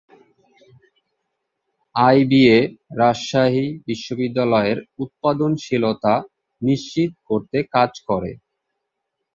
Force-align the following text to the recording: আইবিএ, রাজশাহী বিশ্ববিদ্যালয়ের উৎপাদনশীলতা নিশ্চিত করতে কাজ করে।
আইবিএ, 1.95 2.57
রাজশাহী 2.99 3.65
বিশ্ববিদ্যালয়ের 3.87 4.77
উৎপাদনশীলতা 4.99 6.13
নিশ্চিত 6.61 7.11
করতে 7.29 7.57
কাজ 7.73 7.91
করে। 8.09 8.31